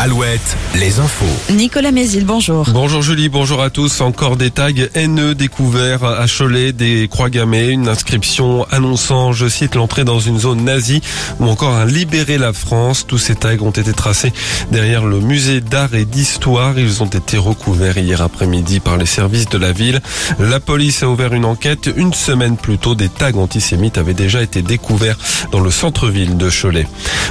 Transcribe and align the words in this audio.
Alouette, 0.00 0.56
les 0.76 1.00
infos. 1.00 1.26
Nicolas 1.52 1.90
Mézil, 1.90 2.24
bonjour. 2.24 2.68
Bonjour 2.72 3.02
Julie, 3.02 3.28
bonjour 3.28 3.60
à 3.60 3.68
tous. 3.68 4.00
Encore 4.00 4.36
des 4.36 4.52
tags 4.52 4.70
haineux 4.94 5.34
découverts 5.34 6.04
à 6.04 6.26
Cholet, 6.28 6.72
des 6.72 7.08
croix 7.08 7.30
gammées, 7.30 7.70
une 7.70 7.88
inscription 7.88 8.64
annonçant, 8.70 9.32
je 9.32 9.48
cite, 9.48 9.74
l'entrée 9.74 10.04
dans 10.04 10.20
une 10.20 10.38
zone 10.38 10.62
nazie 10.62 11.02
ou 11.40 11.46
encore 11.46 11.74
un 11.74 11.84
libérer 11.84 12.38
la 12.38 12.52
France. 12.52 13.06
Tous 13.08 13.18
ces 13.18 13.34
tags 13.34 13.58
ont 13.60 13.72
été 13.72 13.92
tracés 13.92 14.32
derrière 14.70 15.04
le 15.04 15.18
musée 15.18 15.60
d'art 15.60 15.92
et 15.96 16.04
d'histoire. 16.04 16.78
Ils 16.78 17.02
ont 17.02 17.06
été 17.06 17.36
recouverts 17.36 17.98
hier 17.98 18.22
après-midi 18.22 18.78
par 18.78 18.98
les 18.98 19.06
services 19.06 19.48
de 19.48 19.58
la 19.58 19.72
ville. 19.72 20.00
La 20.38 20.60
police 20.60 21.02
a 21.02 21.08
ouvert 21.08 21.34
une 21.34 21.44
enquête. 21.44 21.90
Une 21.96 22.14
semaine 22.14 22.56
plus 22.56 22.78
tôt, 22.78 22.94
des 22.94 23.08
tags 23.08 23.34
antisémites 23.34 23.98
avaient 23.98 24.14
déjà 24.14 24.42
été 24.42 24.62
découverts 24.62 25.18
dans 25.50 25.60
le 25.60 25.72
centre-ville 25.72 26.36
de 26.36 26.50
Cholet. 26.50 26.86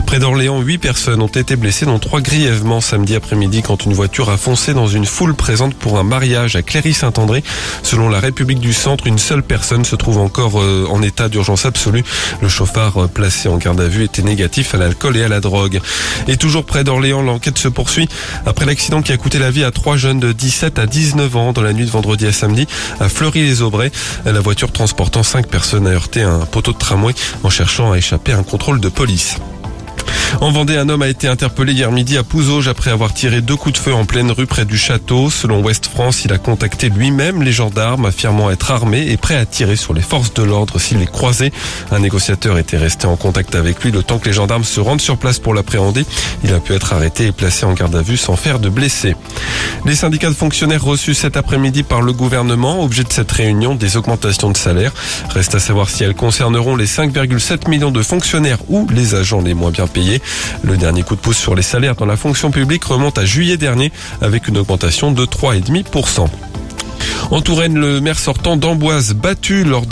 Près 0.05 0.19
d'Orléans, 0.19 0.59
huit 0.59 0.79
personnes 0.79 1.21
ont 1.21 1.27
été 1.27 1.55
blessées, 1.55 1.85
dont 1.85 1.99
trois 1.99 2.19
grièvement 2.19 2.57
samedi 2.81 3.15
après-midi 3.15 3.61
quand 3.61 3.85
une 3.85 3.93
voiture 3.93 4.29
a 4.29 4.37
foncé 4.37 4.73
dans 4.73 4.87
une 4.87 5.05
foule 5.05 5.33
présente 5.33 5.73
pour 5.73 5.97
un 5.97 6.03
mariage 6.03 6.55
à 6.55 6.61
Cléry-Saint-André. 6.61 7.43
Selon 7.81 8.09
la 8.09 8.19
République 8.19 8.59
du 8.59 8.73
Centre, 8.73 9.07
une 9.07 9.17
seule 9.17 9.41
personne 9.41 9.85
se 9.85 9.95
trouve 9.95 10.17
encore 10.17 10.61
euh, 10.61 10.85
en 10.89 11.01
état 11.01 11.29
d'urgence 11.29 11.65
absolue. 11.65 12.03
Le 12.41 12.49
chauffard 12.49 13.03
euh, 13.03 13.07
placé 13.07 13.47
en 13.47 13.57
garde 13.57 13.79
à 13.79 13.87
vue 13.87 14.03
était 14.03 14.21
négatif 14.21 14.75
à 14.75 14.77
l'alcool 14.77 15.15
et 15.15 15.23
à 15.23 15.29
la 15.29 15.39
drogue. 15.39 15.79
Et 16.27 16.35
toujours 16.35 16.65
près 16.65 16.83
d'Orléans, 16.83 17.21
l'enquête 17.21 17.57
se 17.57 17.69
poursuit 17.69 18.09
après 18.45 18.65
l'accident 18.65 19.01
qui 19.01 19.13
a 19.13 19.17
coûté 19.17 19.39
la 19.39 19.49
vie 19.49 19.63
à 19.63 19.71
trois 19.71 19.95
jeunes 19.95 20.19
de 20.19 20.33
17 20.33 20.77
à 20.77 20.85
19 20.85 21.35
ans 21.37 21.53
dans 21.53 21.61
la 21.61 21.71
nuit 21.71 21.85
de 21.85 21.91
vendredi 21.91 22.27
à 22.27 22.33
samedi 22.33 22.67
à 22.99 23.07
Fleury-les-Aubrais. 23.07 23.91
La 24.25 24.41
voiture 24.41 24.71
transportant 24.71 25.23
cinq 25.23 25.47
personnes 25.47 25.87
a 25.87 25.91
heurté 25.91 26.21
un 26.21 26.39
poteau 26.39 26.73
de 26.73 26.77
tramway 26.77 27.13
en 27.43 27.49
cherchant 27.49 27.93
à 27.93 27.97
échapper 27.97 28.33
à 28.33 28.37
un 28.37 28.43
contrôle 28.43 28.81
de 28.81 28.89
police. 28.89 29.37
En 30.41 30.51
Vendée, 30.51 30.77
un 30.77 30.87
homme 30.89 31.01
a 31.01 31.07
été 31.07 31.27
interpellé 31.27 31.73
hier 31.73 31.91
midi 31.91 32.17
à 32.17 32.23
Pouzauges 32.23 32.67
après 32.67 32.91
avoir 32.91 33.13
tiré 33.13 33.41
deux 33.41 33.55
coups 33.55 33.73
de 33.73 33.83
feu 33.83 33.93
en 33.93 34.05
pleine 34.05 34.29
rue 34.31 34.45
près 34.45 34.65
du 34.65 34.77
château. 34.77 35.29
Selon 35.29 35.63
Ouest 35.63 35.87
France, 35.87 36.25
il 36.25 36.33
a 36.33 36.37
contacté 36.37 36.89
lui-même 36.89 37.41
les 37.41 37.51
gendarmes, 37.51 38.05
affirmant 38.05 38.51
être 38.51 38.71
armé 38.71 39.07
et 39.09 39.17
prêt 39.17 39.35
à 39.35 39.45
tirer 39.45 39.75
sur 39.75 39.93
les 39.93 40.01
forces 40.01 40.33
de 40.33 40.43
l'ordre 40.43 40.79
s'il 40.79 40.99
les 40.99 41.07
croisait. 41.07 41.51
Un 41.91 41.99
négociateur 41.99 42.57
était 42.57 42.77
resté 42.77 43.07
en 43.07 43.15
contact 43.15 43.55
avec 43.55 43.83
lui 43.83 43.91
le 43.91 44.03
temps 44.03 44.19
que 44.19 44.27
les 44.27 44.33
gendarmes 44.33 44.63
se 44.63 44.79
rendent 44.79 45.01
sur 45.01 45.17
place 45.17 45.39
pour 45.39 45.53
l'appréhender. 45.53 46.05
Il 46.43 46.53
a 46.53 46.59
pu 46.59 46.73
être 46.73 46.93
arrêté 46.93 47.27
et 47.27 47.31
placé 47.31 47.65
en 47.65 47.73
garde 47.73 47.95
à 47.95 48.01
vue 48.01 48.17
sans 48.17 48.35
faire 48.35 48.59
de 48.59 48.69
blessés. 48.69 49.15
Les 49.85 49.95
syndicats 49.95 50.29
de 50.29 50.35
fonctionnaires 50.35 50.83
reçus 50.83 51.15
cet 51.15 51.37
après-midi 51.37 51.83
par 51.83 52.01
le 52.01 52.13
gouvernement, 52.13 52.83
objet 52.83 53.03
de 53.03 53.11
cette 53.11 53.31
réunion, 53.31 53.75
des 53.75 53.97
augmentations 53.97 54.51
de 54.51 54.57
salaire. 54.57 54.93
Reste 55.29 55.55
à 55.55 55.59
savoir 55.59 55.89
si 55.89 56.03
elles 56.03 56.15
concerneront 56.15 56.75
les 56.75 56.85
5,7 56.85 57.69
millions 57.69 57.91
de 57.91 58.01
fonctionnaires 58.03 58.59
ou 58.67 58.87
les 58.93 59.15
agents 59.15 59.41
les 59.41 59.53
moins 59.53 59.71
bien 59.71 59.87
payés. 59.87 60.16
Le 60.63 60.77
dernier 60.77 61.03
coup 61.03 61.15
de 61.15 61.21
pouce 61.21 61.37
sur 61.37 61.55
les 61.55 61.61
salaires 61.61 61.95
dans 61.95 62.05
la 62.05 62.17
fonction 62.17 62.51
publique 62.51 62.83
remonte 62.83 63.17
à 63.17 63.25
juillet 63.25 63.57
dernier 63.57 63.91
avec 64.21 64.47
une 64.47 64.57
augmentation 64.57 65.11
de 65.11 65.25
3,5%. 65.25 66.27
En 67.29 67.41
Touraine, 67.41 67.77
le 67.77 67.99
maire 67.99 68.17
sortant 68.17 68.55
d'Amboise 68.55 69.13
battu 69.13 69.65
lors, 69.65 69.83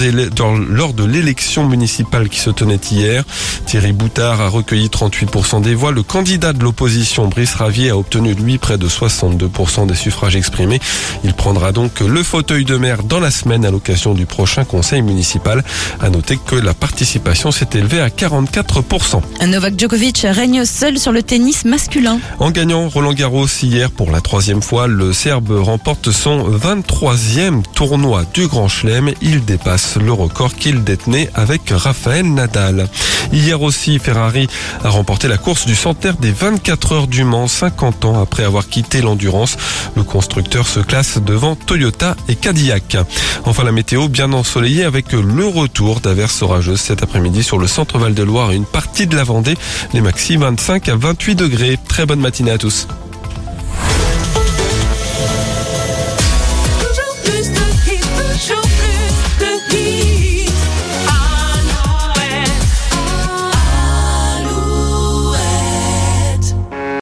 lors 0.70 0.94
de 0.94 1.04
l'élection 1.04 1.68
municipale 1.68 2.30
qui 2.30 2.40
se 2.40 2.50
tenait 2.50 2.80
hier. 2.90 3.26
Thierry 3.66 3.92
Boutard 3.92 4.40
a 4.40 4.48
recueilli 4.48 4.88
38% 4.88 5.62
des 5.62 5.76
voix. 5.76 5.92
Le 5.92 6.02
candidat 6.02 6.54
de 6.54 6.64
l'opposition, 6.64 7.28
Brice 7.28 7.56
Ravier, 7.56 7.90
a 7.90 7.98
obtenu 7.98 8.34
lui 8.34 8.58
près 8.58 8.78
de 8.78 8.88
62% 8.88 9.86
des 9.86 9.96
suffrages 9.96 10.38
exprimés. 10.38 10.80
Il 11.26 11.34
prendra 11.34 11.74
donc 11.74 12.00
le 12.00 12.24
fauteuil 12.24 12.64
de 12.64 12.78
maire 12.78 13.04
dans 13.04 13.20
la 13.20 13.32
semaine 13.32 13.66
à 13.66 13.72
l'occasion 13.72 14.14
du 14.14 14.26
prochain 14.26 14.64
conseil 14.64 15.02
municipal. 15.02 15.62
À 16.00 16.10
noter 16.10 16.38
que 16.38 16.56
la 16.56 16.74
participation 16.74 17.52
s'est 17.52 17.68
élevée 17.74 18.00
à 18.00 18.08
44%. 18.08 19.22
Novak 19.46 19.78
Djokovic 19.78 20.26
règne 20.30 20.64
seul 20.64 20.98
sur 20.98 21.12
le 21.12 21.22
tennis 21.22 21.66
masculin. 21.66 22.18
En 22.40 22.52
gagnant 22.52 22.88
Roland 22.88 23.14
Garros 23.14 23.48
hier 23.62 23.92
pour 23.92 24.10
la 24.10 24.22
troisième 24.22 24.62
fois, 24.62 24.88
le 24.88 25.12
Serbe 25.12 25.52
remporte 25.52 26.12
son 26.12 26.50
23e 26.50 27.25
tournoi 27.74 28.24
du 28.34 28.48
Grand 28.48 28.68
Chelem. 28.68 29.12
Il 29.22 29.46
dépasse 29.46 29.98
le 29.98 30.12
record 30.14 30.56
qu'il 30.56 30.84
détenait 30.84 31.30
avec 31.34 31.62
Raphaël 31.70 32.32
Nadal. 32.32 32.88
Hier 33.34 33.62
aussi, 33.62 34.00
Ferrari 34.00 34.48
a 34.84 34.90
remporté 34.90 35.28
la 35.28 35.38
course 35.38 35.66
du 35.66 35.76
centenaire 35.76 36.18
des 36.18 36.32
24 36.32 36.92
heures 36.92 37.08
du 37.08 37.24
Mans, 37.24 37.48
50 37.48 38.06
ans 38.06 38.22
après 38.22 38.44
avoir 38.44 38.68
quitté 38.68 39.02
l'endurance. 39.02 39.58
Le 39.96 40.04
constructeur 40.04 40.68
se 40.68 40.80
classe 40.80 41.18
devant 41.18 41.56
Toyota 41.56 42.16
et 42.28 42.36
Cadillac. 42.36 42.98
Enfin, 43.46 43.64
la 43.64 43.72
météo 43.72 44.08
bien 44.08 44.32
ensoleillée 44.32 44.84
avec 44.84 45.12
le 45.12 45.48
retour 45.48 46.02
d'averses 46.02 46.42
orageuses 46.42 46.82
cet 46.82 47.02
après-midi 47.02 47.44
sur 47.44 47.58
le 47.58 47.68
centre 47.68 47.98
Val 47.98 48.14
de 48.14 48.24
Loire 48.24 48.52
et 48.52 48.56
une 48.56 48.66
partie 48.66 49.08
de 49.08 49.16
la 49.16 49.24
Vendée. 49.24 49.56
Les 49.94 50.02
maxi 50.02 50.38
25 50.38 50.90
à 50.90 50.96
28 50.96 51.36
degrés. 51.36 51.80
Très 51.88 52.06
bonne 52.06 52.20
matinée 52.20 52.52
à 52.52 52.58
tous. 52.58 52.88